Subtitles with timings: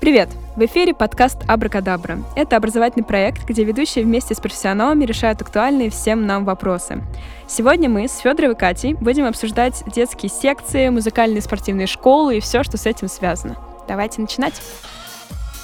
[0.00, 0.28] Привет!
[0.54, 2.22] В эфире подкаст «Абракадабра».
[2.36, 7.02] Это образовательный проект, где ведущие вместе с профессионалами решают актуальные всем нам вопросы.
[7.48, 12.76] Сегодня мы с Федоровой Катей будем обсуждать детские секции, музыкальные спортивные школы и все, что
[12.76, 13.56] с этим связано.
[13.88, 14.54] Давайте начинать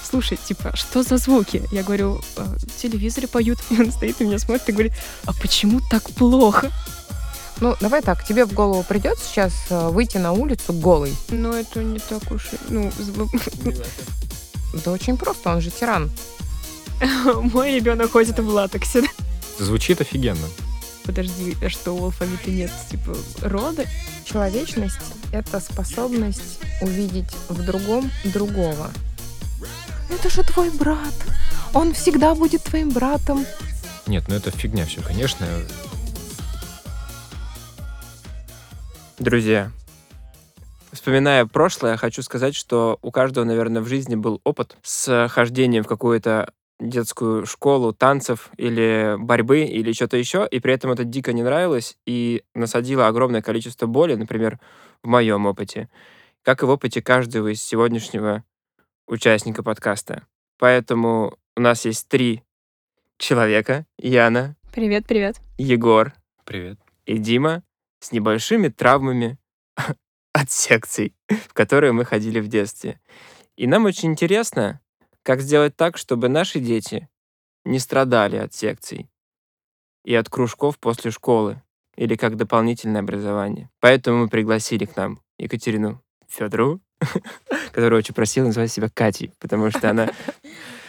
[0.02, 1.62] слушай, типа, что за звуки?
[1.70, 3.58] Я говорю, «Э, в телевизоре поют.
[3.70, 4.92] И он стоит и меня смотрит и говорит,
[5.26, 6.70] а почему так плохо?
[7.60, 11.14] Ну, давай так, тебе в голову придет сейчас э, выйти на улицу голый?
[11.30, 12.56] Ну, это не так уж и...
[12.68, 12.90] Ну,
[14.84, 16.10] Да очень просто, он же тиран.
[17.52, 19.04] мой ребенок ходит в латексе.
[19.58, 20.46] Звучит офигенно.
[21.04, 23.84] Подожди, а что у алфавита нет, типа, рода?
[24.24, 24.96] Человечность—
[25.32, 28.90] это способность увидеть в другом другого.
[30.10, 31.14] Это же твой брат.
[31.74, 33.44] Он всегда будет твоим братом.
[34.06, 35.46] Нет, ну это фигня все, конечно.
[39.18, 39.70] Друзья,
[41.04, 45.84] вспоминая прошлое, я хочу сказать, что у каждого, наверное, в жизни был опыт с хождением
[45.84, 51.34] в какую-то детскую школу танцев или борьбы или что-то еще, и при этом это дико
[51.34, 54.58] не нравилось и насадило огромное количество боли, например,
[55.02, 55.90] в моем опыте,
[56.40, 58.42] как и в опыте каждого из сегодняшнего
[59.06, 60.26] участника подкаста.
[60.58, 62.42] Поэтому у нас есть три
[63.18, 63.84] человека.
[63.98, 65.36] Яна, Привет, привет.
[65.58, 66.14] Егор
[66.46, 66.78] Привет.
[67.04, 67.62] и Дима
[68.00, 69.36] с небольшими травмами
[70.34, 73.00] от секций, в которые мы ходили в детстве.
[73.56, 74.80] И нам очень интересно,
[75.22, 77.08] как сделать так, чтобы наши дети
[77.64, 79.08] не страдали от секций
[80.04, 81.62] и от кружков после школы
[81.96, 83.70] или как дополнительное образование.
[83.80, 86.80] Поэтому мы пригласили к нам Екатерину Федорову,
[87.72, 90.10] которая очень просила называть себя Катей, потому что она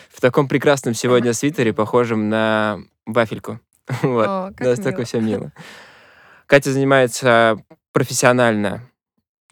[0.09, 3.59] в таком прекрасном сегодня свитере, похожем на вафельку.
[4.01, 4.25] Вот.
[4.27, 5.05] О, как Настолько мило.
[5.05, 5.53] все мило.
[6.47, 8.81] Катя занимается профессионально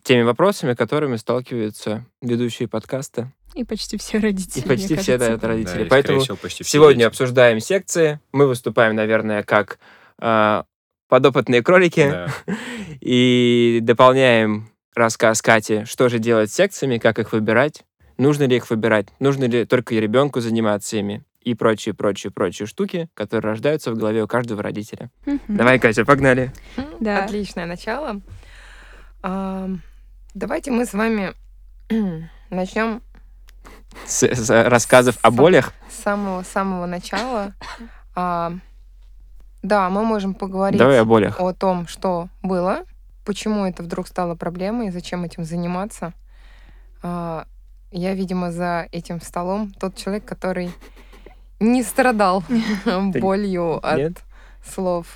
[0.04, 4.64] теми вопросами, которыми сталкиваются ведущие подкаста И почти все родители.
[4.64, 5.84] и почти все да, это родители.
[5.84, 7.08] Да, Поэтому всего, почти все сегодня дети.
[7.08, 8.20] обсуждаем секции.
[8.32, 9.80] Мы выступаем, наверное, как
[10.20, 10.66] а,
[11.10, 12.28] подопытные кролики Да.
[13.02, 17.84] и дополняем рассказ Кати, что же делать с секциями, как их выбирать,
[18.18, 23.10] нужно ли их выбирать, нужно ли только ребенку заниматься ими и прочие, прочие, прочие штуки,
[23.14, 25.10] которые рождаются в голове у каждого родителя.
[25.48, 26.52] Давай, Катя, погнали.
[27.00, 27.26] Да.
[27.26, 28.22] Отличное начало.
[29.22, 29.82] Ам,
[30.34, 31.34] Давайте мы с вами
[32.50, 33.02] начнем
[34.06, 35.74] С, с рассказов о болях.
[35.90, 37.54] с самого-самого начала.
[38.16, 38.54] А,
[39.62, 41.40] Да, мы можем поговорить Давай о болях.
[41.40, 42.84] о том, что было,
[43.26, 46.14] почему это вдруг стало проблемой, зачем этим заниматься.
[47.04, 47.46] А,
[47.92, 50.72] Я, видимо, за этим столом тот человек, который
[51.60, 52.44] не страдал
[53.14, 54.14] болью от
[54.66, 55.08] слов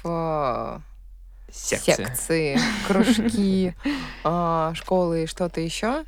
[1.51, 2.07] Секция.
[2.07, 3.73] секции, кружки,
[4.23, 6.05] а, школы и что-то еще.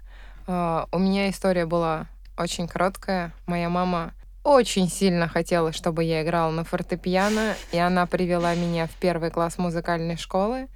[0.48, 2.08] А, У меня история была
[2.38, 3.34] очень короткая.
[3.46, 4.14] Моя мама
[4.44, 9.58] очень сильно хотела, чтобы я играла на фортепиано, и она привела меня в первый класс
[9.58, 10.68] музыкальной школы,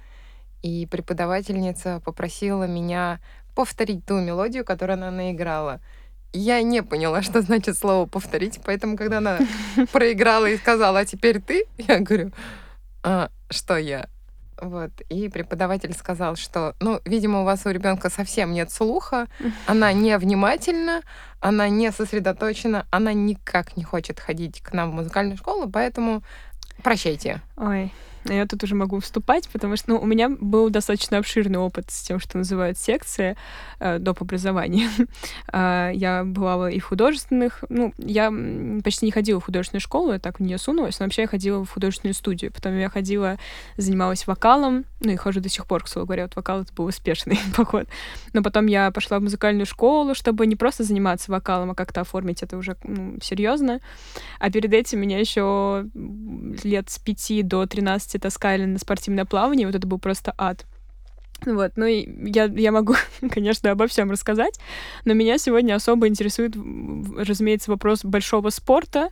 [0.62, 3.20] и преподавательница попросила меня
[3.54, 5.80] повторить ту мелодию, которую она наиграла.
[6.32, 9.38] Я не поняла, что значит слово повторить, поэтому, когда она
[9.92, 12.32] проиграла и сказала, а теперь ты, я говорю,
[13.02, 14.08] «А, что я?
[14.64, 14.90] Вот.
[15.08, 19.26] И преподаватель сказал, что, ну, видимо, у вас у ребенка совсем нет слуха,
[19.66, 21.02] она не внимательна,
[21.40, 26.22] она не сосредоточена, она никак не хочет ходить к нам в музыкальную школу, поэтому
[26.82, 27.42] прощайте.
[27.56, 27.92] Ой,
[28.24, 32.02] я тут уже могу вступать, потому что ну, у меня был достаточно обширный опыт с
[32.02, 33.36] тем, что называют секция
[33.80, 34.22] э, доп.
[34.22, 34.88] образования.
[35.56, 38.32] А, я бывала и в художественных, ну, я
[38.82, 41.64] почти не ходила в художественную школу, я так в нее сунулась, но вообще я ходила
[41.64, 42.52] в художественную студию.
[42.52, 43.38] Потом я ходила,
[43.76, 46.86] занималась вокалом, ну и хожу до сих пор, к слову говоря, вот вокал это был
[46.86, 47.86] успешный поход.
[48.32, 52.42] Но потом я пошла в музыкальную школу, чтобы не просто заниматься вокалом, а как-то оформить
[52.42, 53.80] это уже ну, серьезно.
[54.40, 55.86] А перед этим меня еще
[56.64, 59.66] лет с 5 до 13 таскали на спортивное плавание.
[59.66, 60.64] Вот это был просто ад.
[61.44, 62.94] Вот, ну и я, я могу,
[63.30, 64.58] конечно, обо всем рассказать,
[65.04, 66.54] но меня сегодня особо интересует,
[67.16, 69.10] разумеется, вопрос большого спорта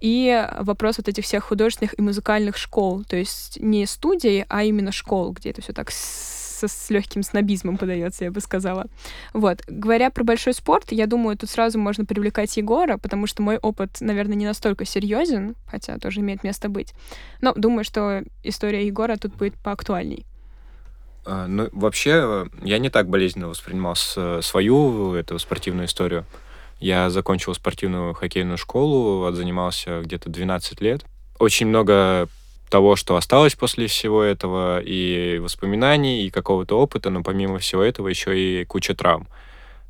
[0.00, 3.04] и вопрос вот этих всех художественных и музыкальных школ.
[3.04, 5.90] То есть не студий, а именно школ, где это все так
[6.68, 8.86] с, с легким снобизмом подается, я бы сказала.
[9.32, 9.62] Вот.
[9.66, 13.98] Говоря про большой спорт, я думаю, тут сразу можно привлекать Егора, потому что мой опыт,
[14.00, 16.94] наверное, не настолько серьезен, хотя тоже имеет место быть.
[17.40, 20.26] Но думаю, что история Егора тут будет поактуальней.
[21.24, 26.24] А, Ну, вообще, я не так болезненно воспринимал свою эту спортивную историю.
[26.80, 31.04] Я закончил спортивную хоккейную школу, отзанимался где-то 12 лет.
[31.38, 32.28] Очень много
[32.72, 38.08] того, что осталось после всего этого, и воспоминаний, и какого-то опыта, но помимо всего этого
[38.08, 39.28] еще и куча травм.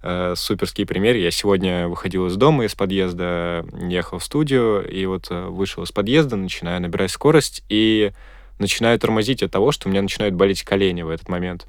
[0.03, 1.15] э, суперский пример.
[1.15, 5.93] Я сегодня выходил из дома, из подъезда, ехал в студию, и вот э, вышел из
[5.93, 8.11] подъезда, начинаю набирать скорость, и
[8.59, 11.67] начинаю тормозить от того, что у меня начинают болеть колени в этот момент.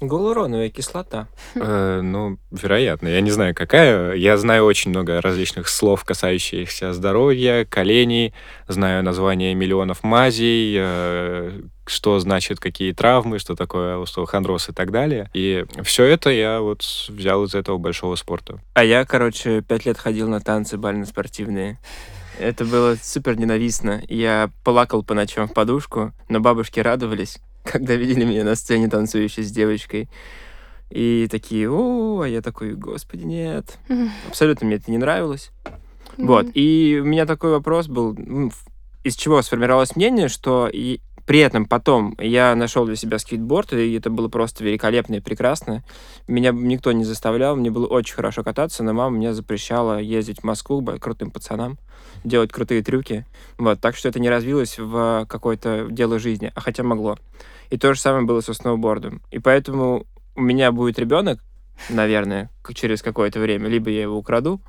[0.00, 1.28] Гуалуроновая кислота.
[1.54, 3.08] Э, ну, вероятно.
[3.08, 4.14] Я не знаю, какая.
[4.14, 8.34] Я знаю очень много различных слов, касающихся здоровья, коленей.
[8.68, 15.30] Знаю название миллионов мазей, э, что значит какие травмы, что такое остеохондроз и так далее.
[15.32, 18.60] И все это я вот взял из этого большого спорта.
[18.74, 21.78] А я, короче, пять лет ходил на танцы бально-спортивные.
[22.38, 24.02] Это было супер ненавистно.
[24.08, 27.38] Я плакал по ночам в подушку, но бабушки радовались,
[27.70, 30.08] когда видели меня на сцене танцующей с девочкой.
[30.90, 33.78] И такие, о, а я такой, господи, нет.
[34.28, 35.50] Абсолютно мне это не нравилось.
[36.16, 36.46] Вот.
[36.54, 38.50] И у меня такой вопрос был, ну,
[39.04, 43.94] из чего сформировалось мнение, что и при этом потом я нашел для себя скейтборд, и
[43.94, 45.82] это было просто великолепно и прекрасно.
[46.28, 50.44] Меня никто не заставлял, мне было очень хорошо кататься, но мама мне запрещала ездить в
[50.44, 51.78] Москву к крутым пацанам,
[52.22, 53.26] делать крутые трюки.
[53.58, 57.18] Вот, так что это не развилось в какое-то дело жизни, а хотя могло.
[57.70, 59.22] И то же самое было со сноубордом.
[59.30, 61.42] И поэтому у меня будет ребенок,
[61.88, 64.60] наверное, через какое-то время, либо я его украду,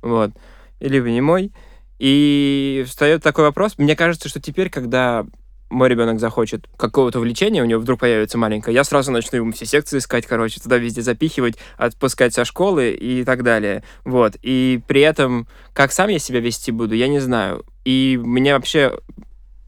[0.00, 0.32] вот,
[0.80, 1.52] либо не мой.
[1.98, 3.78] И встает такой вопрос.
[3.78, 5.24] Мне кажется, что теперь, когда
[5.72, 9.64] мой ребенок захочет какого-то увлечения, у него вдруг появится маленькое, я сразу начну ему все
[9.64, 13.82] секции искать, короче, туда везде запихивать, отпускать со школы и так далее.
[14.04, 14.36] Вот.
[14.42, 17.64] И при этом, как сам я себя вести буду, я не знаю.
[17.84, 18.98] И мне вообще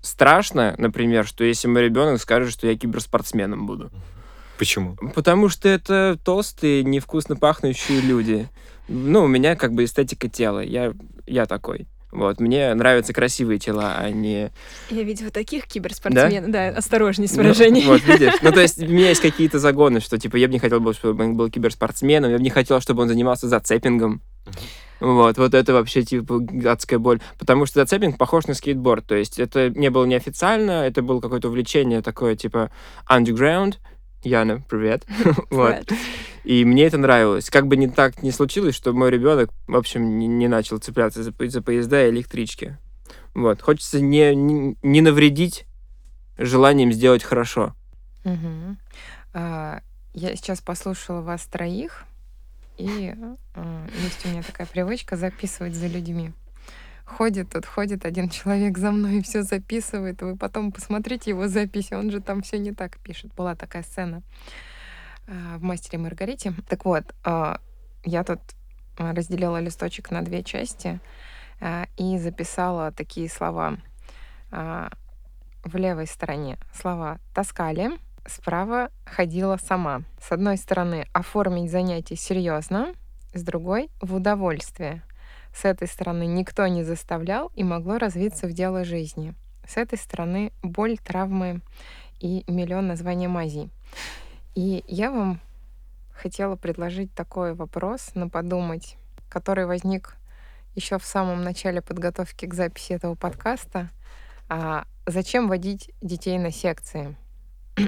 [0.05, 3.91] страшно, например, что если мой ребенок скажет, что я киберспортсменом буду.
[4.59, 4.97] Почему?
[5.15, 8.49] Потому что это толстые, невкусно пахнущие люди.
[8.87, 10.61] Ну, у меня как бы эстетика тела.
[10.61, 10.93] Я,
[11.27, 11.89] я такой.
[12.15, 14.53] Вот, мне нравятся красивые тела, а не...
[14.89, 16.51] Я видела таких киберспортсменов.
[16.53, 17.87] Да, осторожней с выражением.
[17.87, 18.35] Ну, вот, видишь?
[18.41, 20.95] Ну, то есть у меня есть какие-то загоны, что, типа, я бы не хотел, бы,
[20.95, 24.23] чтобы он был киберспортсменом, я бы не хотел, чтобы он занимался зацепингом.
[25.01, 27.21] Вот, вот это вообще, типа, адская боль.
[27.37, 29.05] Потому что зацепинг похож на скейтборд.
[29.07, 32.71] То есть это не было неофициально, это было какое-то увлечение такое, типа,
[33.11, 33.79] underground.
[34.23, 35.05] Яна, привет.
[35.51, 35.91] Вот.
[36.45, 37.49] И мне это нравилось.
[37.49, 41.23] Как бы не так не случилось, что мой ребенок, в общем, не, не начал цепляться
[41.23, 42.77] за, за поезда и электрички.
[43.35, 43.63] Вот.
[43.63, 45.65] Хочется не, не, не навредить
[46.37, 47.75] желанием сделать хорошо.
[48.25, 48.79] Мгм.
[49.33, 49.81] А,
[50.13, 52.05] Я сейчас послушала вас троих,
[52.77, 53.15] и
[53.55, 56.33] а, есть у меня такая привычка записывать за людьми.
[57.07, 60.21] Ходит тут, ходит один человек за мной и все записывает.
[60.21, 63.35] Вы потом посмотрите его записи, он же там все не так пишет.
[63.35, 64.23] Была такая сцена
[65.27, 66.53] в «Мастере Маргарите».
[66.69, 67.61] Так вот, а,
[68.05, 68.41] я тут
[68.99, 71.01] а, разделила листочек на две части
[71.97, 73.79] и записала такие слова
[74.51, 76.59] в левой стороне.
[76.75, 77.93] Слова «таскали»,
[78.27, 80.03] справа «ходила сама».
[80.21, 82.93] С одной стороны, оформить занятие серьезно,
[83.33, 85.03] с другой— в удовольствие.
[85.55, 89.35] С этой стороны никто не заставлял и могло развиться в дело жизни.
[89.67, 91.61] С этой стороны боль, травмы
[92.21, 93.71] и миллион названий мазей.
[94.55, 95.41] И я вам
[96.13, 98.97] хотела предложить такой вопрос на подумать,
[99.29, 100.17] который возник
[100.75, 103.91] еще в самом начале подготовки к записи этого подкаста.
[104.49, 107.17] А зачем водить детей на секции?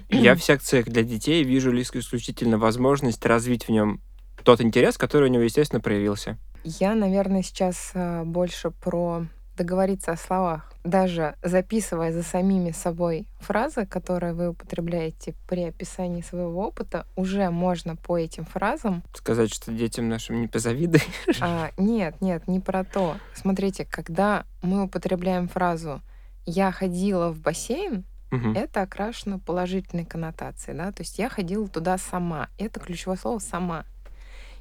[0.09, 4.01] Я в секциях для детей вижу лишь исключительно возможность развить в нем
[4.43, 6.39] тот интерес, который у него, естественно, проявился.
[6.65, 10.73] Я, наверное, сейчас а, больше про договориться о словах.
[10.85, 17.97] Даже записывая за самими собой фразы, которые вы употребляете при описании своего опыта, уже можно
[17.97, 21.03] по этим фразам Сказать, что детям нашим не позавидуй.
[21.41, 23.17] А, нет, нет, не про то.
[23.35, 26.01] Смотрите, когда мы употребляем фразу
[26.45, 28.55] «я ходила в бассейн», Мгм.
[28.55, 32.49] это окрашено положительной коннотацией, да, то есть я ходила туда сама.
[32.59, 33.85] Это ключевое слово «сама».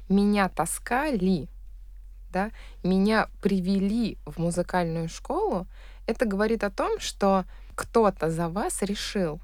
[0.08, 1.48] Меня таскали,
[2.36, 2.50] да,
[2.82, 5.66] меня привели в музыкальную школу,
[6.06, 9.40] это говорит о том, что кто-то за вас решил.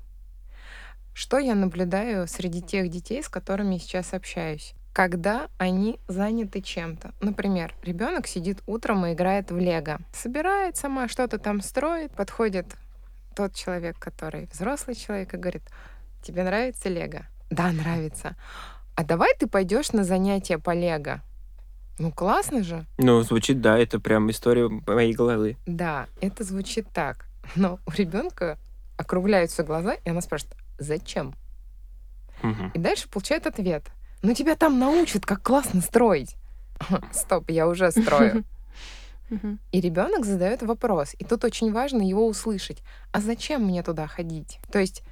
[1.15, 4.75] Что я наблюдаю среди тех детей, с которыми сейчас общаюсь?
[4.93, 7.15] Когда они заняты чем-то.
[7.23, 9.99] Например, ребенок сидит утром и играет в лего.
[10.13, 12.67] Собирает сама, что-то там строит, подходит
[13.35, 15.63] тот человек, который взрослый человек, и говорит,
[16.23, 17.23] тебе нравится лего?
[17.51, 18.37] Да, нравится.
[18.97, 21.23] А давай ты пойдешь на занятия по лего.
[21.99, 22.87] Ну, классно же.
[22.99, 25.57] Ну, звучит, да, это прям история моей головы.
[25.67, 27.27] Да, это звучит так.
[27.55, 28.59] Но у ребенка
[28.97, 31.35] округляются глаза, и она спрашивает, зачем?
[32.43, 32.71] Мгм.
[32.75, 33.85] И дальше получает ответ.
[34.23, 36.37] Ну, тебя там научат, как классно строить.
[37.13, 38.45] Стоп, я уже строю.
[39.73, 41.15] И ребенок задает вопрос.
[41.19, 42.83] И тут очень важно его услышать.
[43.13, 44.59] А зачем мне туда ходить?
[44.71, 45.03] То есть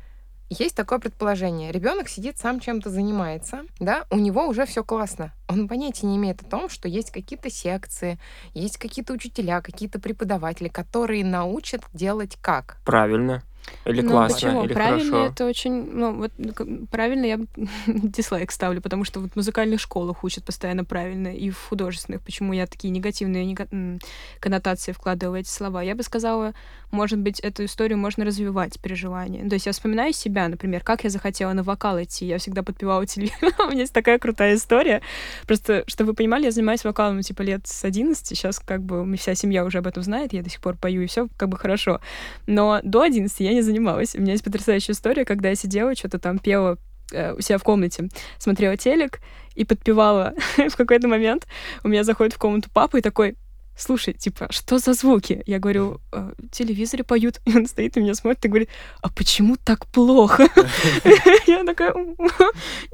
[0.50, 1.70] есть такое предположение.
[1.72, 5.32] Ребенок сидит, сам чем-то занимается, да, у него уже все классно.
[5.48, 8.18] Он понятия не имеет о том, что есть какие-то секции,
[8.52, 12.78] есть какие-то учителя, какие-то преподаватели, которые научат делать как.
[12.84, 13.42] Правильно.
[13.84, 14.64] Или ну, классно, почему?
[14.64, 15.26] или правильно хорошо.
[15.32, 17.38] это очень, ну вот как- правильно я
[17.86, 22.20] дизлайк ставлю, потому что вот в музыкальных школах учат постоянно правильно и в художественных.
[22.22, 23.98] Почему я такие негативные нега- м,
[24.40, 25.82] коннотации вкладываю в эти слова?
[25.82, 26.54] Я бы сказала,
[26.90, 29.48] может быть, эту историю можно развивать переживания.
[29.48, 32.26] То есть я вспоминаю себя, например, как я захотела на вокал идти.
[32.26, 33.54] Я всегда подпевала телевизор.
[33.60, 35.00] У меня есть такая крутая история.
[35.46, 38.26] Просто, чтобы вы понимали, я занимаюсь вокалом ну, типа лет с 11.
[38.26, 41.06] Сейчас как бы вся семья уже об этом знает, я до сих пор пою, и
[41.06, 42.00] все как бы хорошо.
[42.46, 44.14] Но до 11 я не занималась.
[44.14, 46.78] У меня есть потрясающая история, когда я сидела, что-то там пела
[47.12, 49.20] э, у себя в комнате, смотрела телек
[49.54, 50.34] и подпевала.
[50.56, 51.46] в какой-то момент
[51.84, 53.36] у меня заходит в комнату папа и такой,
[53.80, 55.42] слушай, типа, что за звуки?
[55.46, 57.40] Я говорю, «Э, телевизоре поют.
[57.46, 58.68] И он стоит и меня смотрит и говорит,
[59.02, 60.48] а почему так плохо?
[61.46, 62.16] Я такая, «М,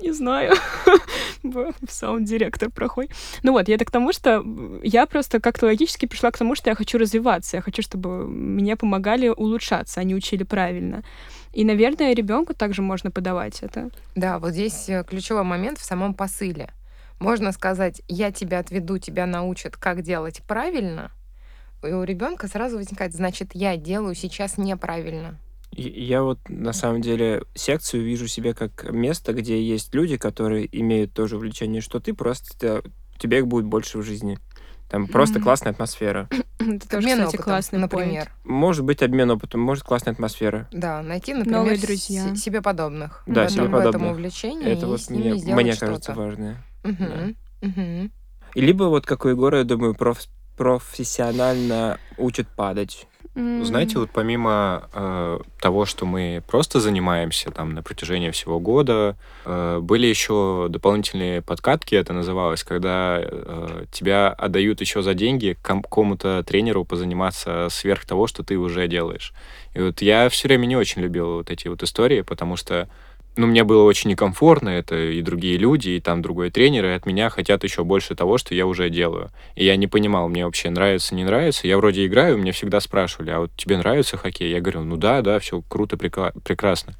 [0.00, 0.54] не знаю.
[1.88, 3.08] Саунд-директор плохой.
[3.42, 4.44] Ну вот, я так к тому, что
[4.82, 8.76] я просто как-то логически пришла к тому, что я хочу развиваться, я хочу, чтобы мне
[8.76, 11.02] помогали улучшаться, они учили правильно.
[11.52, 13.90] И, наверное, ребенку также можно подавать это.
[14.14, 16.68] Да, вот здесь э, ключевой момент в самом посыле.
[17.18, 21.10] Можно сказать, я тебя отведу, тебя научат, как делать правильно.
[21.82, 25.38] И у ребенка сразу возникает, значит, я делаю сейчас неправильно.
[25.72, 31.12] Я вот на самом деле секцию вижу себе как место, где есть люди, которые имеют
[31.12, 32.82] то же увлечение, что ты, просто те-
[33.18, 34.38] тебе их будет больше в жизни.
[34.88, 35.44] Там просто Мгм.
[35.44, 36.28] классная атмосфера.
[36.58, 38.30] Это тоже, Обмен кстати, опытом, классный например.
[38.44, 40.68] Может быть обмен опытом, может классная атмосфера.
[40.70, 42.34] Да, найти, например, Новые с- друзья.
[42.36, 43.22] себе подобных.
[43.26, 44.12] Да, в себе этом, в этом подобных.
[44.12, 46.64] увлечении Это и вот с ними мне, мне кажется важное.
[46.86, 48.10] Мгм.
[48.54, 53.06] И либо вот как у Егора, я думаю, проф- профессионально учат падать.
[53.64, 59.78] Знаете, вот помимо э, того, что мы просто занимаемся там на протяжении всего года, э,
[59.82, 66.44] были еще дополнительные подкатки, это называлось, когда э, тебя отдают еще за деньги ком- какому-то
[66.44, 69.34] тренеру позаниматься сверх того, что ты уже делаешь.
[69.74, 72.88] И вот я все время не очень любил вот эти вот истории, потому что
[73.36, 77.06] ну, мне было очень некомфортно, это и другие люди, и там другой тренер, и от
[77.06, 79.30] меня хотят еще больше того, что я уже делаю.
[79.54, 81.66] И я не понимал, мне вообще нравится, не нравится.
[81.66, 84.50] Я вроде играю, мне всегда спрашивали, а вот тебе нравится хоккей?
[84.50, 86.94] Я говорю, ну да, да, все круто, прекрасно.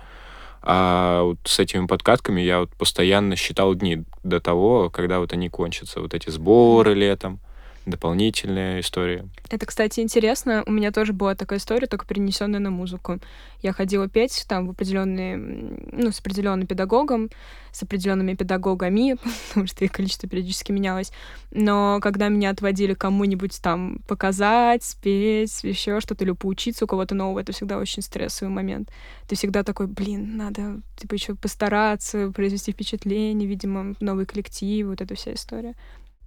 [0.62, 5.48] А вот с этими подкатками я вот постоянно считал дни до того, когда вот они
[5.48, 6.00] кончатся.
[6.00, 7.38] Вот эти сборы летом,
[7.86, 9.28] дополнительная история.
[9.48, 10.64] Это, кстати, интересно.
[10.66, 13.20] У меня тоже была такая история, только перенесенная на музыку.
[13.62, 17.30] Я ходила петь там в определенные, ну, с определенным педагогом,
[17.72, 19.16] с определенными педагогами,
[19.48, 21.12] потому что их количество периодически менялось.
[21.52, 27.40] Но когда меня отводили кому-нибудь там показать, спеть, еще что-то, или поучиться у кого-то нового,
[27.40, 28.90] это всегда очень стрессовый момент.
[29.28, 35.14] Ты всегда такой, блин, надо типа еще постараться, произвести впечатление, видимо, новый коллектив, вот эта
[35.14, 35.74] вся история.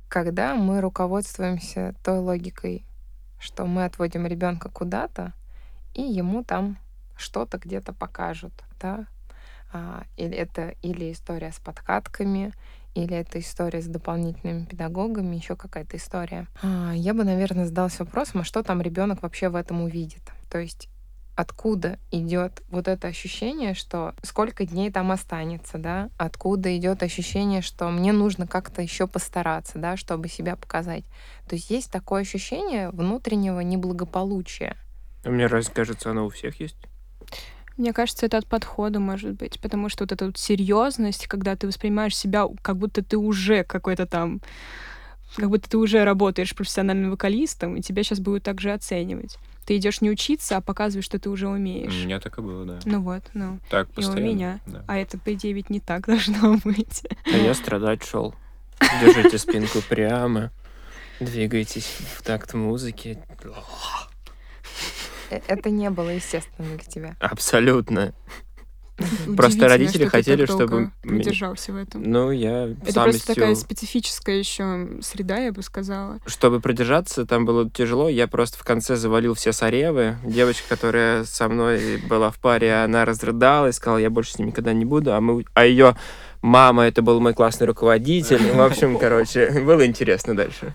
[0.10, 2.84] Когда мы руководствуемся той логикой,
[3.40, 5.34] что мы отводим ребенка куда-то,
[5.94, 6.80] и ему там
[7.16, 9.06] что-то где-то покажут, да,
[9.72, 12.54] А, или это или история с подкатками,
[12.96, 16.48] или это история с дополнительными педагогами, еще какая-то история.
[16.64, 20.24] А, Я бы, наверное, задалась вопросом, а что там ребенок вообще в этом увидит?
[20.50, 20.90] То есть
[21.40, 26.10] откуда идет вот это ощущение, что сколько дней там останется, да?
[26.18, 31.06] Откуда идет ощущение, что мне нужно как-то еще постараться, да, чтобы себя показать.
[31.48, 34.76] То есть есть такое ощущение внутреннего неблагополучия.
[35.24, 36.76] А Мне раз кажется, оно у всех есть.
[37.78, 41.68] Мне кажется, это от подхода, может быть, потому что вот эта вот серьезность, когда ты
[41.68, 44.42] воспринимаешь себя, как будто ты уже какой-то там,
[45.38, 49.38] как будто ты уже работаешь профессиональным вокалистом, и тебя сейчас будут так же оценивать.
[49.66, 51.94] Ты идешь не учиться, а показываешь, что ты уже У умеешь.
[51.94, 52.80] меня так и было, да.
[52.86, 53.60] Ну вот, ну.
[53.70, 54.26] Так И у постоянно.
[54.26, 54.60] меня.
[54.66, 54.84] да.
[54.88, 57.04] А это, по идее, ведь не так должно быть.
[57.26, 58.34] А я страдать шел.
[59.02, 60.52] Держите спинку прямо.
[61.20, 61.86] Двигайтесь
[62.16, 63.20] в такт музыки.
[65.30, 67.16] Э, Это не было естественно для тебя.
[67.20, 68.14] Абсолютно.
[69.36, 72.04] Просто родители что ты хотели, чтобы придержался в этом.
[72.04, 76.20] Ну, я Это сам просто такая специфическая еще среда, я бы сказала.
[76.26, 78.10] Чтобы продержаться, там было тяжело.
[78.10, 80.18] Я просто в конце завалил все соревы.
[80.24, 84.74] Девочка, которая со мной была в паре, она разрыдалась, сказала, я больше с ним никогда
[84.74, 85.14] не буду.
[85.14, 85.46] А, мы...
[85.54, 85.96] а ее
[86.42, 88.52] мама, это был мой классный руководитель.
[88.52, 90.74] В общем, короче, было интересно дальше.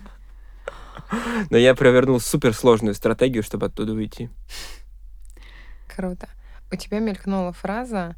[1.49, 4.29] Но я провернул суперсложную стратегию, чтобы оттуда уйти.
[5.95, 6.27] Круто.
[6.75, 8.17] У тебя мелькнула фраза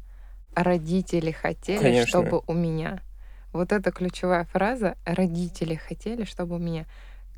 [0.52, 2.08] «родители хотели, Конечно.
[2.08, 2.98] чтобы у меня».
[3.52, 6.84] Вот эта ключевая фраза «родители хотели, чтобы у меня».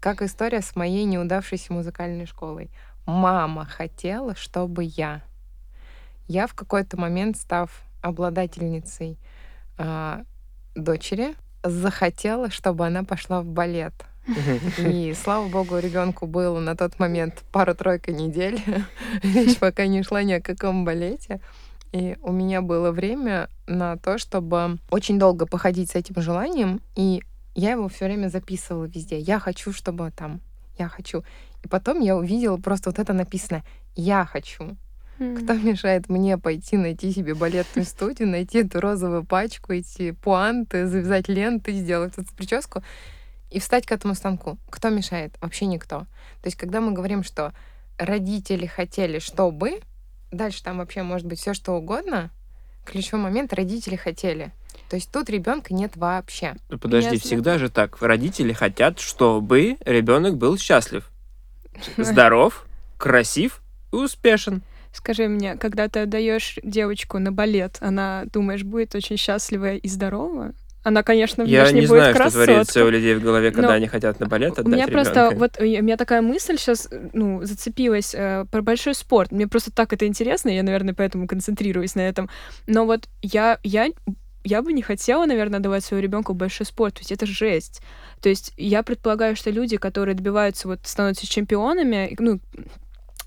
[0.00, 2.70] Как история с моей неудавшейся музыкальной школой.
[3.04, 5.20] Мама хотела, чтобы я.
[6.26, 9.18] Я в какой-то момент, став обладательницей
[9.76, 10.22] а,
[10.74, 14.06] дочери, захотела, чтобы она пошла в балет.
[14.78, 18.62] И слава богу, ребенку было на тот момент пару-тройка недель.
[19.22, 21.40] Речь пока не шла ни о каком балете.
[21.92, 26.80] И у меня было время на то, чтобы очень долго походить с этим желанием.
[26.96, 27.22] И
[27.54, 29.18] я его все время записывала везде.
[29.18, 30.40] Я хочу, чтобы там,
[30.78, 31.24] я хочу.
[31.64, 33.62] И потом я увидела просто вот это написано
[33.96, 34.76] «Я хочу».
[35.18, 41.28] Кто мешает мне пойти найти себе балетную студию, найти эту розовую пачку, эти пуанты, завязать
[41.28, 42.82] ленты, сделать эту прическу
[43.50, 44.58] и встать к этому станку?
[44.70, 45.34] Кто мешает?
[45.40, 46.00] Вообще никто.
[46.00, 47.52] То есть, когда мы говорим, что
[47.98, 49.80] родители хотели, чтобы,
[50.30, 52.30] дальше там вообще может быть все что угодно,
[52.84, 54.52] ключевой момент родители хотели.
[54.88, 56.56] То есть тут ребенка нет вообще.
[56.68, 57.26] Ну, подожди, Ясно.
[57.28, 58.00] всегда же так.
[58.02, 61.08] Родители хотят, чтобы ребенок был счастлив,
[61.96, 62.66] здоров,
[62.98, 64.62] красив и успешен.
[64.92, 70.52] Скажи мне, когда ты отдаешь девочку на балет, она, думаешь, будет очень счастливая и здоровая?
[70.82, 72.44] Она, конечно, Я внешне не будет знаю, что красотка.
[72.46, 75.26] творится у людей в голове, когда Но они хотят на балет У отдать меня просто
[75.26, 75.38] ребенка.
[75.38, 79.30] вот э, у меня такая мысль сейчас ну зацепилась э, про большой спорт.
[79.30, 82.30] Мне просто так это интересно, я, наверное, поэтому концентрируюсь на этом.
[82.66, 83.88] Но вот я я
[84.42, 87.82] я бы не хотела, наверное, давать своему ребенку большой спорт, ведь это жесть.
[88.22, 92.40] То есть я предполагаю, что люди, которые добиваются вот становятся чемпионами, ну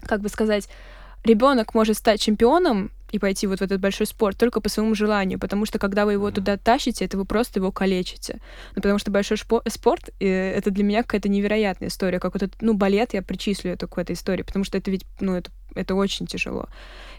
[0.08, 0.68] как бы сказать,
[1.24, 5.38] ребенок может стать чемпионом и пойти вот в этот большой спорт только по своему желанию,
[5.38, 8.40] потому что когда вы его туда тащите, это вы просто его калечите.
[8.76, 12.42] Ну, потому что большой шпо- спорт э, это для меня какая-то невероятная история, как вот
[12.42, 15.52] этот, ну, балет я причислю это к этой истории, потому что это ведь, ну, это,
[15.76, 16.68] это очень тяжело.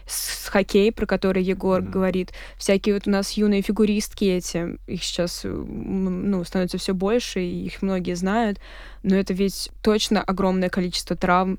[0.05, 1.91] С, с хоккей, про который Егор Мгм.
[1.91, 7.39] говорит, всякие вот у нас юные фигуристки эти, их сейчас, э, ну, становится все больше,
[7.39, 8.59] и их многие знают,
[9.01, 11.57] но это ведь точно огромное количество травм,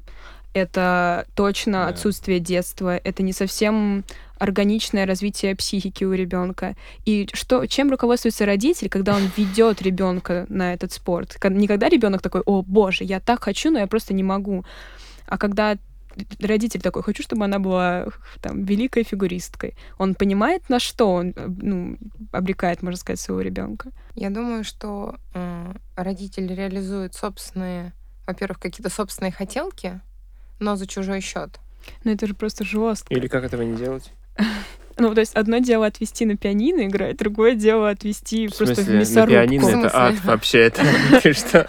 [0.56, 4.04] это точно отсутствие детства, это не совсем
[4.38, 6.76] органичное развитие психики у ребенка.
[7.04, 11.34] И что, чем руководствуется родитель, когда он ведет ребенка на этот спорт?
[11.34, 14.64] Ка- Не когда ребенок такой, о боже, я так хочу, но я просто не могу.
[15.26, 15.76] А когда
[16.40, 18.06] родитель такой, хочу, чтобы она была
[18.40, 19.75] там великой фигуристкой.
[19.99, 21.99] Он понимает, на что он ну,
[22.32, 23.90] обрекает, можно сказать, своего ребенка.
[24.14, 27.92] Я думаю, что э, родители реализуют собственные,
[28.26, 30.00] во-первых, какие-то собственные хотелки,
[30.58, 31.58] но за чужой счет.
[32.04, 33.12] Но это же просто жестко.
[33.14, 34.10] Или как этого не делать?
[34.99, 38.76] Ну, то есть одно дело отвести на пианино играть, другое дело отвести В просто в
[38.76, 39.30] смысле, на мясорубку.
[39.30, 40.58] пианино В это ад вообще.
[40.60, 40.82] Это
[41.22, 41.68] ты что?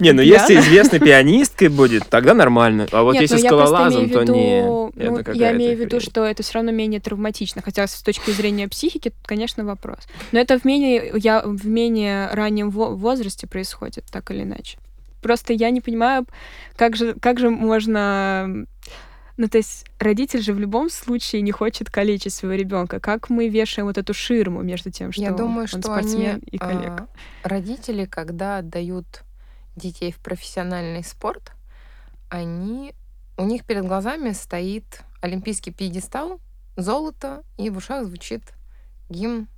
[0.00, 2.86] Не, ну если известной пианисткой будет, тогда нормально.
[2.90, 4.62] А вот если ну скалолазом, в то не.
[4.62, 4.90] ну,
[5.34, 9.10] я имею в виду, что это все равно менее травматично, хотя с точки зрения психики,
[9.10, 9.98] тут, конечно, вопрос.
[10.32, 14.78] Но это в менее, я, в менее раннем во- возрасте происходит, так или иначе.
[15.20, 16.24] Просто я не понимаю,
[16.76, 18.66] как же, как же можно...
[19.36, 23.00] Ну, то есть родитель же в любом случае не хочет калечить своего ребенка.
[23.00, 26.42] Как мы вешаем вот эту ширму между тем, что Я думаю, он что спортсмен они,
[26.50, 27.00] и коллег?
[27.00, 27.08] а,
[27.42, 29.24] родители, когда отдают
[29.74, 31.52] детей в профессиональный спорт,
[32.30, 32.94] они
[33.36, 36.38] у них перед глазами стоит олимпийский пьедестал,
[36.76, 38.42] золото, и в ушах звучит
[39.08, 39.48] гимн.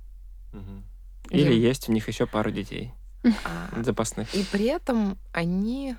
[1.29, 1.61] Или гимн.
[1.61, 4.33] есть у них еще пару детей А, запасных.
[4.33, 5.95] И при этом они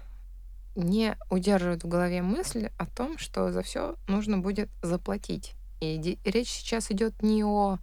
[0.79, 5.55] не удерживают в голове мысль о том, что за все нужно будет заплатить.
[5.81, 7.79] И речь сейчас идет не о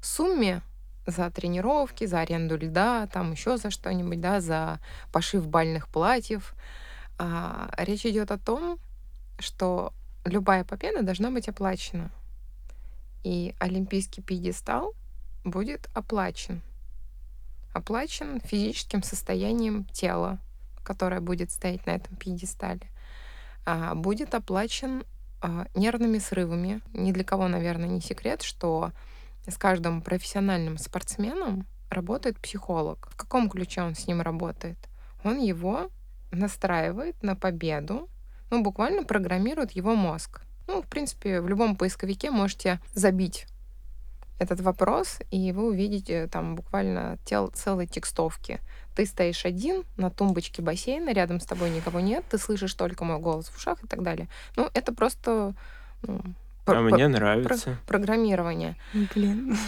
[0.00, 0.62] сумме
[1.06, 4.80] за тренировки, за аренду льда, там еще за что-нибудь, да, за
[5.12, 6.54] пошив бальных платьев.
[7.18, 8.78] А речь идет о том,
[9.38, 9.92] что
[10.24, 12.10] любая победа должна быть оплачена.
[13.24, 14.94] И олимпийский пьедестал
[15.44, 16.62] будет оплачен
[17.72, 20.38] оплачен физическим состоянием тела,
[20.82, 22.88] которое будет стоять на этом пьедестале,
[23.64, 25.04] а, будет оплачен
[25.40, 26.80] а, нервными срывами.
[26.92, 28.92] Ни для кого, наверное, не секрет, что
[29.46, 33.08] с каждым профессиональным спортсменом работает психолог.
[33.10, 34.78] В каком ключе он с ним работает?
[35.24, 35.90] Он его
[36.30, 38.08] настраивает на победу,
[38.50, 40.42] ну, буквально программирует его мозг.
[40.66, 43.46] Ну, в принципе, в любом поисковике можете забить
[44.38, 48.60] этот вопрос, и вы увидите там буквально тел, целые текстовки.
[48.94, 53.18] Ты стоишь один на тумбочке бассейна, рядом с тобой никого нет, ты слышишь только мой
[53.18, 54.28] голос в ушах и так далее.
[54.56, 55.54] Ну, это просто
[56.02, 56.20] ну,
[56.66, 57.78] А мне нравится.
[57.86, 58.76] программирование.
[59.14, 59.56] Блин.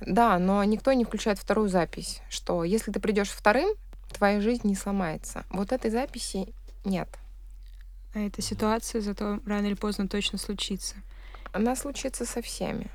[0.00, 3.70] Да, но никто не включает вторую запись, что если ты придешь вторым,
[4.12, 5.44] твоя жизнь не сломается.
[5.50, 6.52] Вот этой записи
[6.84, 7.08] нет.
[8.12, 10.96] А эта ситуация зато рано или поздно точно случится.
[11.52, 12.90] Она случится со всеми.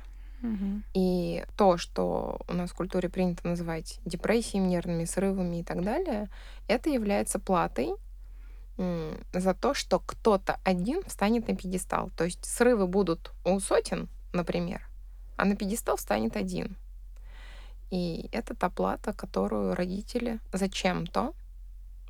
[0.94, 6.28] И то, что у нас в культуре принято называть депрессиями, нервными срывами и так далее,
[6.66, 7.94] это является платой
[8.76, 12.10] за то, что кто-то один встанет на пьедестал.
[12.16, 14.88] То есть срывы будут у сотен, например,
[15.36, 16.76] а на пьедестал встанет один.
[17.90, 21.34] И это та плата, которую родители зачем-то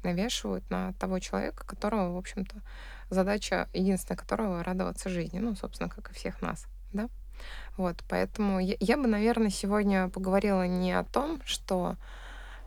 [0.02, 2.62] навешивают на того человека, которого, в общем-то,
[3.08, 5.38] задача единственная которого радоваться жизни.
[5.38, 7.08] Ну, собственно, как и всех нас, да?
[7.76, 11.96] Вот, поэтому я, я бы, наверное, сегодня поговорила не о том, что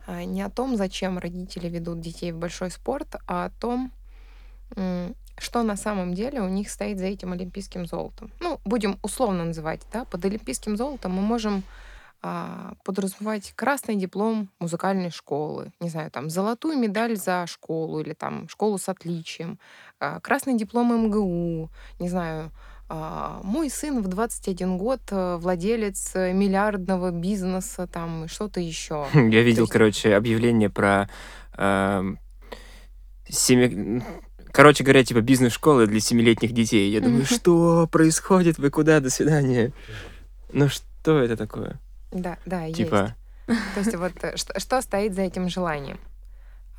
[0.06, 3.92] а, не о том, зачем родители ведут детей в большой спорт, а о том,
[5.38, 8.30] что на самом деле у них стоит за этим олимпийским золотом.
[8.40, 11.62] Ну, будем условно называть, да, под олимпийским золотом мы можем
[12.22, 18.48] а, подразумевать красный диплом музыкальной школы, не знаю, там, золотую медаль за школу или там
[18.48, 19.58] школу с отличием,
[20.00, 22.50] а, красный диплом МГУ, не знаю,
[22.88, 29.06] мой сын в 21 год э, владелец миллиардного бизнеса, там, что-то еще.
[29.14, 29.72] Я видел, есть...
[29.72, 31.08] короче, объявление про
[31.56, 32.02] э,
[33.28, 34.02] семи...
[34.52, 36.90] Короче говоря, типа бизнес-школы для семилетних детей.
[36.90, 38.58] Я думаю, что происходит?
[38.58, 39.00] Вы куда?
[39.00, 39.72] До свидания.
[40.52, 41.80] Ну что это такое?
[42.12, 43.16] Да, да, типа...
[43.48, 43.60] есть.
[43.74, 45.98] То есть вот э, что, что стоит за этим желанием?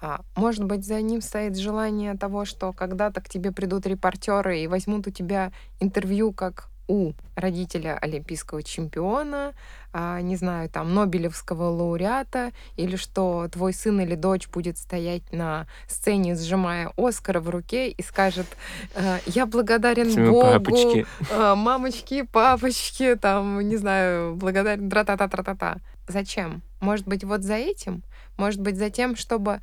[0.02, 4.68] А, может быть, за ним стоит желание того, что когда-то к тебе придут репортеры и
[4.68, 9.54] возьмут у тебя интервью как у родителя олимпийского чемпиона,
[9.92, 15.68] а, не знаю, там, Нобелевского лауреата, или что твой сын или дочь будет стоять на
[15.88, 18.46] сцене, сжимая Оскара в руке и скажет,
[18.94, 21.08] «Э, я благодарен Всему Богу, папочки.
[21.32, 25.78] Э, мамочки, папочки, там, не знаю, благодарен, тра-та-та-та-та-та.
[26.08, 26.62] Зачем?
[26.82, 28.04] Может быть, вот за этим?
[28.38, 29.62] Может быть, за тем, чтобы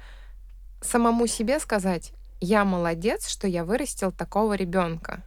[0.83, 5.23] самому себе сказать, я молодец, что я вырастил такого ребенка.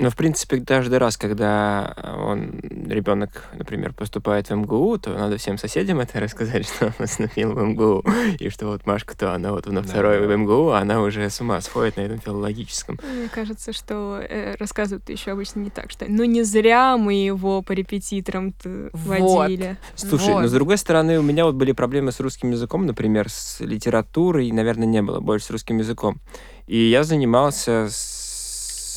[0.00, 5.58] Ну, в принципе, каждый раз, когда он, ребенок, например, поступает в МГУ, то надо всем
[5.58, 8.04] соседям это рассказать, что он поступил в МГУ,
[8.38, 10.26] и что вот Машка-то, она вот на второй да.
[10.26, 13.00] в МГУ, а она уже с ума сходит на этом филологическом.
[13.02, 17.62] Мне кажется, что э, рассказывают еще обычно не так, что ну не зря мы его
[17.62, 18.54] по репетиторам
[18.92, 19.78] водили.
[19.96, 20.42] Слушай, вот.
[20.42, 24.50] но с другой стороны, у меня вот были проблемы с русским языком, например, с литературой,
[24.52, 26.20] наверное, не было, больше с русским языком.
[26.68, 28.17] И я занимался с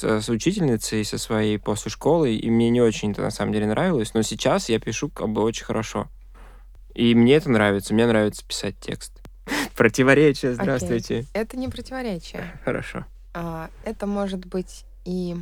[0.02, 4.14] с, учительницей, со своей после школы, и мне не очень это на самом деле нравилось,
[4.14, 6.10] но сейчас я пишу как бы очень хорошо.
[6.94, 9.14] И мне это нравится, мне нравится писать текст.
[9.76, 11.20] Противоречие, здравствуйте.
[11.20, 11.28] Okay.
[11.34, 12.60] Это не противоречие.
[12.66, 13.06] Хорошо.
[13.34, 15.36] А, это может быть и...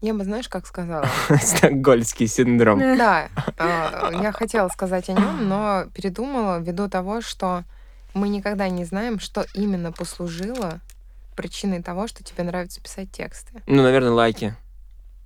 [0.00, 1.06] Я бы, знаешь, как сказала?
[1.42, 2.78] Стокгольмский синдром.
[2.78, 3.28] Да,
[3.58, 7.64] а, я хотела сказать о нем, но передумала ввиду того, что
[8.14, 10.80] мы никогда не знаем, что именно послужило
[11.40, 13.62] причиной того, что тебе нравится писать тексты?
[13.66, 14.54] Ну, наверное, лайки.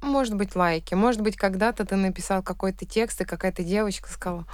[0.00, 0.94] Может быть, лайки.
[0.94, 4.46] Может быть, когда-то ты написал какой-то текст, и какая-то девочка сказала...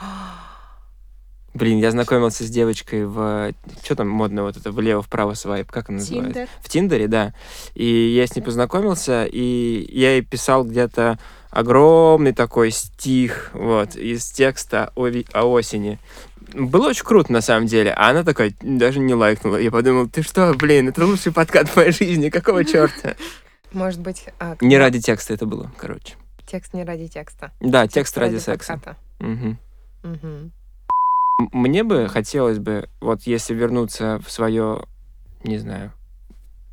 [1.53, 3.53] Блин, я знакомился с девочкой в...
[3.83, 5.71] Что там модно вот это влево-вправо свайп?
[5.71, 6.47] Как она называется?
[6.63, 7.35] В Тиндере, да.
[7.75, 11.19] И я с ней познакомился, и я ей писал где-то
[11.51, 15.99] огромный такой стих вот из текста о, о осени.
[16.55, 17.93] Было очень круто, на самом деле.
[17.93, 19.57] А она такая даже не лайкнула.
[19.57, 23.15] Я подумал, ты что, блин, это лучший подкат в моей жизни, какого черта?
[23.73, 24.27] Может быть...
[24.39, 26.15] А, не ради текста это было, короче.
[26.47, 27.53] Текст не ради текста.
[27.61, 28.81] Да, текст, текст ради, ради секса.
[29.21, 29.57] Угу.
[30.03, 30.51] Угу.
[31.53, 34.87] Мне бы хотелось бы, вот если вернуться в свое,
[35.45, 35.93] не знаю,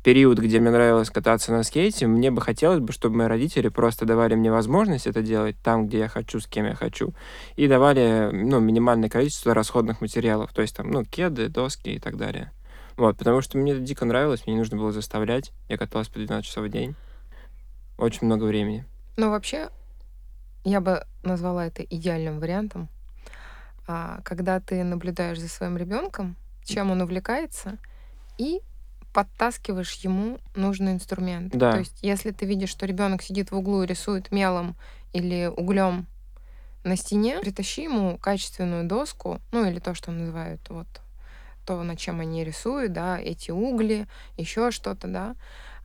[0.08, 4.06] период, где мне нравилось кататься на скейте, мне бы хотелось бы, чтобы мои родители просто
[4.06, 7.12] давали мне возможность это делать там, где я хочу, с кем я хочу,
[7.56, 12.16] и давали, ну, минимальное количество расходных материалов, то есть там, ну, кеды, доски и так
[12.16, 12.52] далее.
[12.96, 15.52] Вот, потому что мне это дико нравилось, мне не нужно было заставлять.
[15.68, 16.94] Я каталась по 12 часов в день.
[17.98, 18.86] Очень много времени.
[19.18, 19.68] Ну, вообще,
[20.64, 22.88] я бы назвала это идеальным вариантом.
[23.86, 27.76] А, когда ты наблюдаешь за своим ребенком, чем он увлекается,
[28.38, 28.62] и
[29.18, 31.52] подтаскиваешь ему нужный инструмент.
[31.52, 31.72] Да.
[31.72, 34.76] То есть, если ты видишь, что ребенок сидит в углу и рисует мелом
[35.12, 36.06] или углем
[36.84, 40.86] на стене, притащи ему качественную доску, ну или то, что называют вот
[41.66, 45.34] то, на чем они рисуют, да, эти угли, еще что-то, да.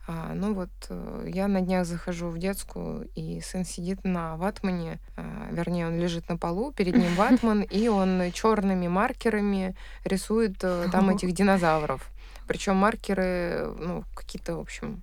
[0.06, 5.00] А, ну вот э, я на днях захожу в детскую, и сын сидит на ватмане,
[5.16, 10.88] а, вернее, он лежит на полу, перед ним ватман, и он черными маркерами рисует э,
[10.92, 12.10] там этих динозавров.
[12.46, 15.02] Причем маркеры, ну, какие-то, в общем...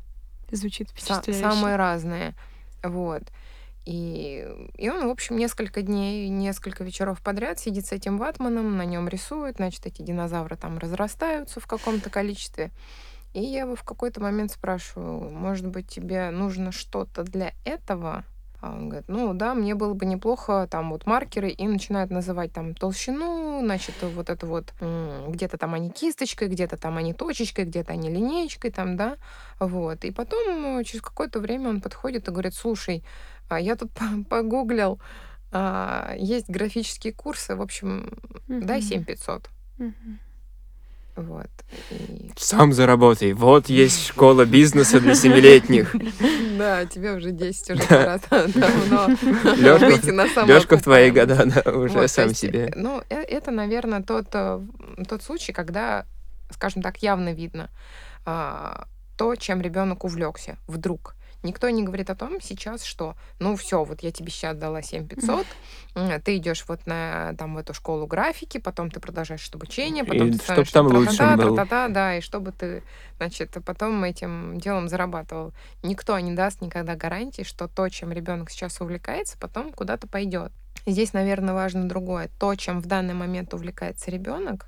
[0.51, 1.41] Звучит впечатляюще.
[1.41, 2.35] Самые разные.
[2.83, 3.23] Вот.
[3.85, 4.45] И,
[4.77, 9.07] и он, в общем, несколько дней, несколько вечеров подряд сидит с этим ватманом, на нем
[9.07, 12.69] рисует, значит, эти динозавры там разрастаются в каком-то количестве.
[13.33, 18.25] И я его в какой-то момент спрашиваю, может быть, тебе нужно что-то для этого?
[18.61, 22.53] А он говорит, ну да, мне было бы неплохо, там вот маркеры, и начинают называть
[22.53, 27.93] там толщину, значит, вот это вот, где-то там они кисточкой, где-то там они точечкой, где-то
[27.93, 29.17] они линеечкой там, да,
[29.59, 30.05] вот.
[30.05, 33.03] И потом э, через какое-то время он подходит и говорит, слушай,
[33.49, 34.99] а я тут по- погуглил,
[35.51, 38.13] а, есть графические курсы, в общем,
[38.47, 38.87] дай Мгм.
[38.87, 39.49] 7500.
[39.79, 40.19] Мгм.
[41.21, 41.47] Вот.
[41.91, 43.33] И- Сам заработай.
[43.33, 45.95] Вот есть школа бизнеса для семилетних.
[46.57, 49.07] Да, тебе уже 10 уже пора давно
[49.57, 52.71] Лёшка- выйти на Лёшка в твои года, да, уже сам себе.
[52.75, 54.61] Ну, э- это, наверное, тот, э,
[55.09, 56.05] тот случай, когда,
[56.51, 57.69] скажем так, явно видно
[58.25, 58.85] а,
[59.17, 61.15] то, чем ребенок увлекся вдруг.
[61.43, 65.47] Никто не говорит о том сейчас, что, ну все, вот я тебе сейчас дала 7500,
[65.95, 70.27] м, ты идешь вот на там в эту школу графики, потом ты продолжаешь обучение, потом
[70.27, 71.55] И ты становишься там был.
[71.55, 72.83] тра-та-та, да, и чтобы ты,
[73.17, 75.53] значит, потом этим делом зарабатывал.
[75.81, 80.51] Никто не даст никогда гарантии, что то, чем ребенок сейчас увлекается, потом куда-то пойдет.
[80.85, 82.29] Здесь, наверное, важно другое.
[82.39, 84.67] То, чем в данный момент увлекается ребенок,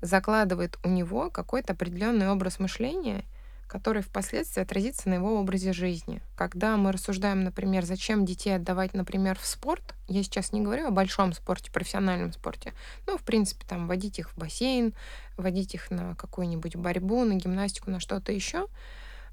[0.00, 3.24] закладывает у него какой-то определенный образ мышления,
[3.66, 6.22] который впоследствии отразится на его образе жизни.
[6.36, 10.90] Когда мы рассуждаем, например, зачем детей отдавать, например, в спорт, я сейчас не говорю о
[10.90, 12.72] большом спорте, профессиональном спорте,
[13.06, 14.94] ну, в принципе, там, водить их в бассейн,
[15.36, 18.68] водить их на какую-нибудь борьбу, на гимнастику, на что-то еще,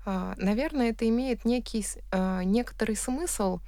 [0.06, 3.60] а, наверное, это имеет некий, а, некоторый смысл.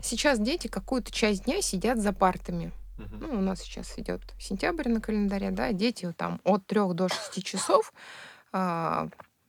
[0.00, 2.72] Сейчас дети какую-то часть дня сидят за партами.
[2.98, 7.42] Ну, у нас сейчас идет сентябрь на календаре, да, дети там от 3 до 6
[7.42, 7.92] часов,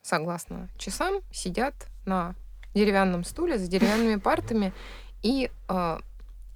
[0.02, 1.74] согласно часам, сидят
[2.06, 2.36] на
[2.74, 4.74] деревянном стуле за деревянными партами,
[5.22, 6.02] и а,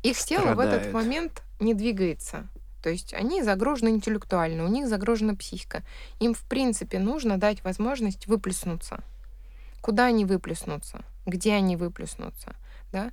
[0.03, 2.47] их тело в этот момент не двигается.
[2.83, 5.83] То есть они загружены интеллектуально, у них загружена психика.
[6.19, 9.03] Им, в принципе, нужно дать возможность выплеснуться.
[9.81, 11.03] Куда они выплеснутся?
[11.25, 12.55] Где они выплеснутся?
[12.91, 13.12] Да?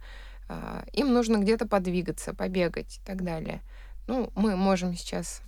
[0.48, 3.62] А, Им нужно где-то подвигаться, побегать и так далее.
[4.06, 5.40] Ну, мы можем сейчас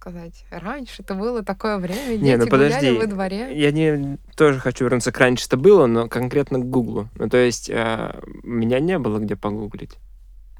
[0.00, 2.98] сказать, раньше это было такое время, дети Не, ну гуляли подожди.
[2.98, 3.60] во дворе.
[3.60, 7.08] Я не тоже хочу вернуться к раньше это было, но конкретно к Гуглу.
[7.16, 9.98] Ну, то есть, а, меня не было где погуглить.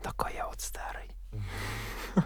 [0.03, 1.11] Такой я вот старый.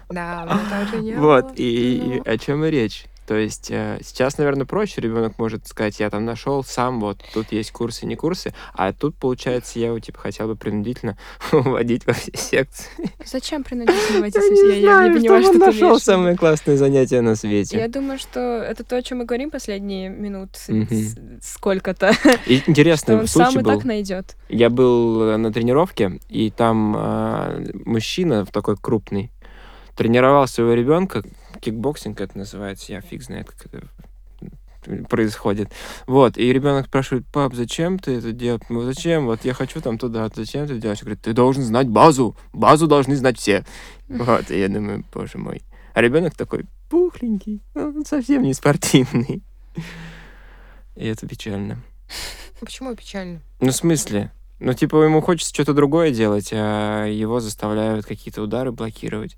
[0.09, 1.53] Да, мне также не Вот, было.
[1.55, 3.05] и, и о чем и речь.
[3.25, 7.51] То есть э, сейчас, наверное, проще ребенок может сказать, я там нашел сам, вот тут
[7.51, 11.17] есть курсы, не курсы, а тут, получается, я его типа хотел бы принудительно
[11.51, 12.87] вводить во все секции.
[13.25, 16.03] Зачем принудительно Я со- не Я, я знаю, не понимаю, что он ты нашел в
[16.03, 17.77] самые классные занятия на свете.
[17.77, 20.49] Я думаю, что это то, о чем мы говорим последние минут
[21.41, 22.11] сколько-то.
[22.45, 24.35] И Что интересный он сам и так найдет.
[24.49, 29.31] Я был э, на тренировке, и там а, мужчина такой крупный
[29.95, 31.23] тренировал своего ребенка.
[31.65, 33.87] Кикбоксинг это называется, я фиг знает, как это
[35.09, 35.71] происходит.
[36.05, 38.61] Вот, и ребенок спрашивает, пап, зачем ты это делаешь?
[38.69, 39.25] Ну, зачем?
[39.25, 41.01] Вот я хочу там туда, зачем ты делаешь?
[41.01, 43.65] Говорит, ты должен знать базу, базу должны знать все.
[44.07, 45.63] Вот, и я думаю, боже мой.
[45.95, 49.41] А ребенок такой пухленький, он совсем не спортивный.
[50.95, 51.81] И это печально.
[52.59, 53.41] Почему печально?
[53.59, 54.31] Ну, в смысле?
[54.59, 59.35] Ну, типа, ему хочется что-то другое делать, а его заставляют какие-то удары блокировать.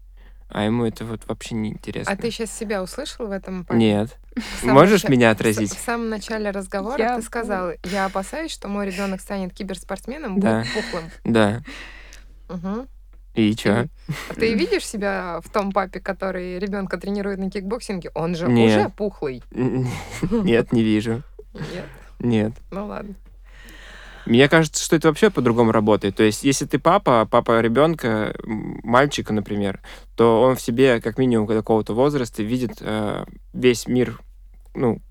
[0.50, 2.12] А ему это вот вообще не интересно.
[2.12, 3.66] А ты сейчас себя услышал в этом?
[3.66, 3.78] папе?
[3.80, 4.18] Нет.
[4.64, 5.74] Можешь начале- меня отразить?
[5.76, 10.60] В самом начале разговора Я ты сказал, я опасаюсь, что мой ребенок станет киберспортсменом, Да.
[10.62, 11.12] будет пухлым.
[11.24, 11.62] Да.
[12.50, 12.88] Мгм.
[13.34, 13.88] И чё?
[14.30, 18.10] А ты видишь себя в том папе, который ребенка тренирует на кикбоксинге?
[18.16, 18.80] Он же Нет.
[18.80, 19.44] уже пухлый.
[19.52, 21.24] Нет, не вижу.
[21.54, 21.86] Нет.
[22.20, 22.54] Нет.
[22.72, 23.14] Ну ладно.
[24.28, 26.16] Мне кажется, что это вообще по-другому работает.
[26.16, 29.82] То есть, если ты папа, папа ребенка, мальчика, например,
[30.16, 34.20] то он в себе, как минимум, какого-то возраста видит э, весь мир,
[34.76, 35.02] ну,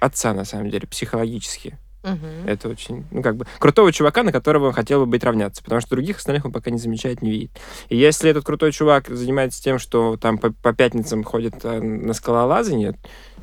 [0.00, 1.78] отца, на самом деле, психологически.
[2.02, 2.46] Мгм.
[2.46, 5.80] Это очень, ну, как бы, крутого чувака, на которого он хотел бы быть равняться, потому
[5.80, 7.52] что других остальных он пока не замечает, не видит.
[7.90, 12.12] И если этот крутой чувак занимается тем, что там по, по пятницам ходит э, на
[12.12, 12.96] скалолазание,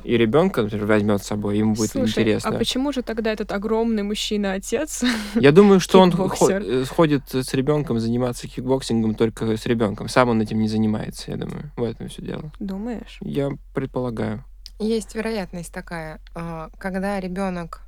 [0.04, 2.50] и ребенка, например, возьмет с собой, ему будет Слушай, интересно.
[2.50, 5.04] а почему же тогда этот огромный мужчина-отец?
[5.34, 10.08] Я думаю, что он э, ходит с ребенком заниматься кикбоксингом только с ребенком.
[10.08, 11.70] Сам он этим не занимается, я думаю.
[11.76, 12.52] В этом все дело.
[12.58, 13.18] Думаешь?
[13.20, 14.44] Я предполагаю.
[14.78, 17.82] Есть вероятность такая, а, когда ребенок,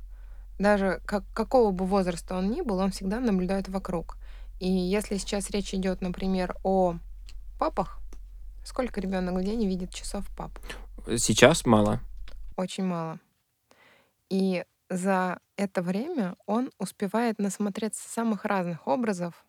[0.59, 4.17] даже как, какого бы возраста он ни был, он всегда наблюдает вокруг.
[4.59, 6.95] И если сейчас речь идет, например, о
[7.59, 7.99] папах,
[8.63, 10.51] сколько ребенок в день видит часов пап?
[11.05, 11.99] Сейчас мало.
[12.55, 13.19] Очень мало.
[14.29, 19.45] И за это время он успевает насмотреться самых разных образов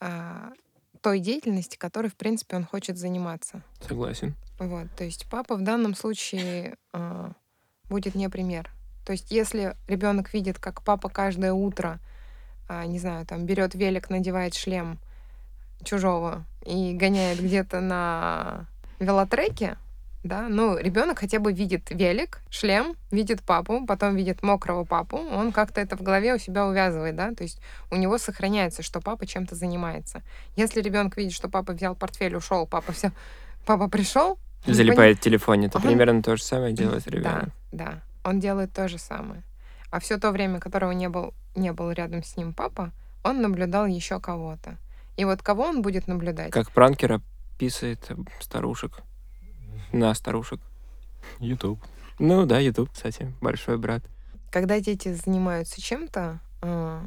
[0.00, 0.52] а,
[1.00, 3.62] той деятельности, которой, в принципе, он хочет заниматься.
[3.86, 4.34] Согласен.
[4.58, 7.32] Вот, то есть папа в данном случае а,
[7.88, 8.70] будет не пример.
[9.06, 12.00] То есть если ребенок видит, как папа каждое утро
[12.68, 14.98] а, не знаю, там берет велик, надевает шлем
[15.82, 18.68] чужого и гоняет где-то на
[19.00, 19.76] велотреке,
[20.22, 25.52] да, ну, ребенок хотя бы видит велик, шлем, видит папу, потом видит мокрого папу, он
[25.52, 29.26] как-то это в голове у себя увязывает, да, то есть у него сохраняется, что папа
[29.26, 30.22] чем-то занимается.
[30.56, 33.12] Если ребенок видит, что папа взял портфель, ушел, папа все,
[33.64, 37.48] папа пришел, Залипает в телефоне, то Он- примерно то же самое делает да, ребенок.
[37.72, 39.42] да, он делает то же самое.
[39.90, 42.92] А все то время, которого не был, не был рядом с ним папа,
[43.24, 44.76] он наблюдал еще кого-то.
[45.16, 46.50] И вот кого он будет наблюдать?
[46.50, 47.20] Как пранкер
[47.54, 48.06] описывает
[48.40, 49.00] старушек.
[49.92, 50.60] На старушек.
[51.38, 51.80] YouTube.
[52.18, 54.04] Ну да, YouTube, кстати, большой брат.
[54.50, 57.04] Когда дети занимаются чем-то, а,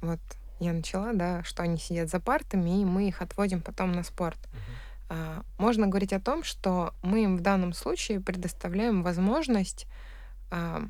[0.00, 0.20] вот
[0.60, 4.38] я начала, да, что они сидят за партами, и мы их отводим потом на спорт.
[5.08, 9.86] А, Можно говорить о том, что мы им в данном случае предоставляем возможность
[10.50, 10.82] а,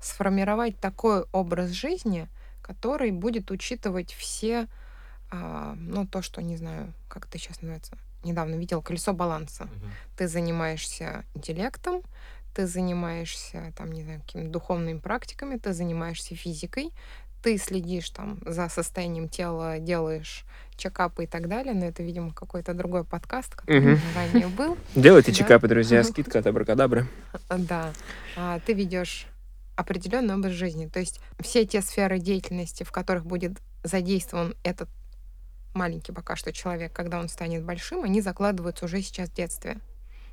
[0.00, 2.28] сформировать такой образ жизни,
[2.62, 4.68] который будет учитывать все,
[5.30, 9.68] а, ну, то, что, не знаю, как это сейчас называется, недавно видел, колесо баланса
[10.16, 12.02] ты занимаешься интеллектом,
[12.54, 16.92] ты занимаешься, там, не знаю, какими-то духовными практиками, ты занимаешься физикой,
[17.42, 20.44] ты следишь там за состоянием тела, делаешь
[20.76, 24.00] чекапы и так далее, но это, видимо, какой-то другой подкаст, который Мгм.
[24.14, 24.76] ранее был.
[24.96, 25.38] Делайте Да.
[25.38, 27.06] чекапы, друзья, скидка от Абракадабры.
[27.48, 27.92] Да,
[28.34, 29.26] А, ты ведешь
[29.76, 30.86] определенный образ жизни.
[30.86, 34.88] То есть все те сферы деятельности, в которых будет задействован этот
[35.78, 39.78] маленький пока что человек, когда он станет большим, они закладываются уже сейчас в детстве.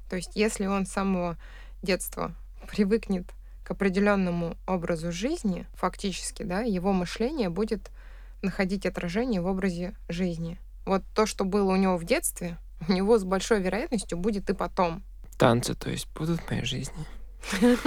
[0.09, 1.37] То есть если он с самого
[1.81, 2.33] детства
[2.69, 3.25] привыкнет
[3.63, 7.91] к определенному образу жизни, фактически, да, его мышление будет
[8.41, 10.59] находить отражение в образе жизни.
[10.85, 14.53] Вот то, что было у него в детстве, у него с большой вероятностью будет и
[14.53, 15.03] потом.
[15.37, 17.05] Танцы, то есть, будут в моей жизни.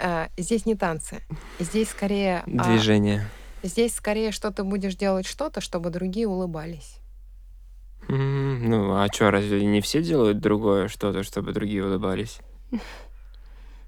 [0.00, 1.22] Э, здесь не танцы.
[1.58, 2.44] Здесь скорее...
[2.46, 3.26] а, Движение.
[3.62, 6.98] Здесь скорее, что ты будешь делать что-то, чтобы другие улыбались.
[8.08, 12.38] М, Ну, а что, разве не все делают другое что-то, чтобы другие улыбались?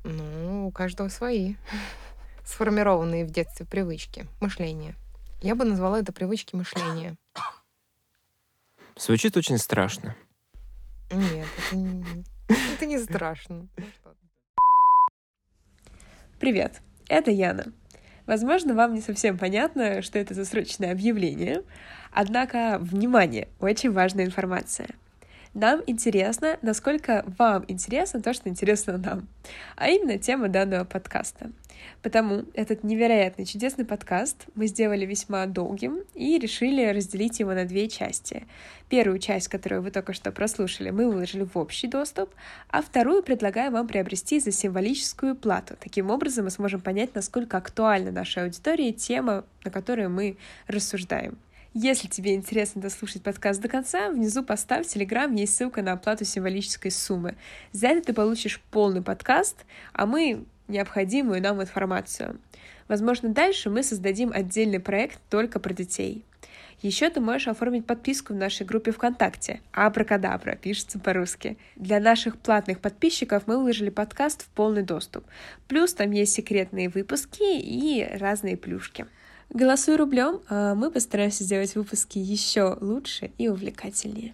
[0.04, 1.54] Ну, у каждого свои.
[2.44, 4.94] Сформированные в детстве привычки, мышления.
[5.42, 7.16] Я бы назвала это привычки мышления.
[8.96, 10.14] Звучит очень страшно.
[11.10, 13.68] Нет, это не, это не страшно.
[13.76, 13.86] Ну.
[16.38, 17.72] Привет, это Яна.
[18.30, 21.64] Возможно, вам не совсем понятно, что это за срочное объявление,
[22.12, 24.86] однако, внимание, очень важная информация.
[25.52, 29.26] Нам интересно, насколько вам интересно то, что интересно нам,
[29.74, 31.50] а именно тема данного подкаста.
[32.02, 37.88] Потому этот невероятный чудесный подкаст мы сделали весьма долгим и решили разделить его на две
[37.88, 38.46] части.
[38.88, 42.30] Первую часть, которую вы только что прослушали, мы выложили в общий доступ,
[42.68, 45.76] а вторую предлагаю вам приобрести за символическую плату.
[45.78, 51.38] Таким образом мы сможем понять, насколько актуальна нашей аудитории тема, на которую мы рассуждаем.
[51.72, 56.24] Если тебе интересно дослушать подкаст до конца, внизу поставь в Телеграм, есть ссылка на оплату
[56.24, 57.36] символической суммы.
[57.70, 62.38] За это ты получишь полный подкаст, а мы необходимую нам информацию.
[62.88, 66.24] Возможно, дальше мы создадим отдельный проект только про детей.
[66.82, 71.58] Еще ты можешь оформить подписку в нашей группе ВКонтакте Абракадабра, пишется по-русски.
[71.76, 75.24] Для наших платных подписчиков мы выложили подкаст в полный доступ.
[75.68, 79.06] Плюс там есть секретные выпуски и разные плюшки.
[79.50, 84.32] Голосуй рублем, а мы постараемся сделать выпуски еще лучше и увлекательнее.